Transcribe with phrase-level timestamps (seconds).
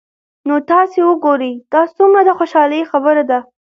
[0.47, 3.39] نو تاسي وګورئ دا څومره د خوشحالۍ خبره ده